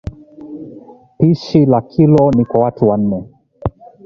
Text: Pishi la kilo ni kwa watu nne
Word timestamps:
Pishi 1.17 1.65
la 1.65 1.81
kilo 1.81 2.31
ni 2.31 2.45
kwa 2.45 2.59
watu 2.59 2.97
nne 2.97 3.23